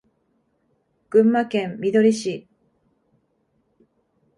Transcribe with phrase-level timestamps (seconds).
[1.11, 2.47] 群馬県みどり市